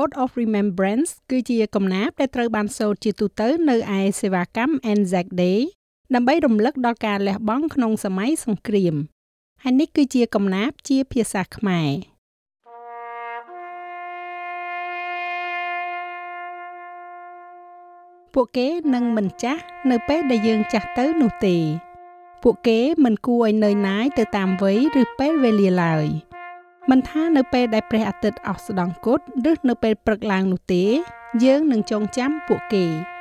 [0.00, 5.60] Oath of Remembrance គឺជាកំណាព្យដែលត្រូវបានសូត្រជាទូទៅនៅឯសេវាកម្ម Anzac Day
[6.14, 8.94] ដើម្បីរំលឹកដល់ការលះបង់ក្នុងសម័យសង្គ្រាម
[9.62, 11.90] ហើយនេះគឺជាកំណាព្យជាភាសាខ្មែរ
[18.34, 21.56] ពួកគេនឹងមិនចាស់នៅពេលដែលយើងចាស់ទៅនោះទេ
[22.42, 26.06] ពួកគេមិនគួរឲ្យនឿយណាយទៅតាមវ័យឬពេលវេលាឡើយ
[26.90, 29.20] មិនថានៅពេលដែលព្រះអាទិត្យអស្តង្គត
[29.50, 30.84] ឬនៅពេលព្រឹកឡើងនោះទេ
[31.44, 32.86] យើងនឹងចងចាំពួកគេ។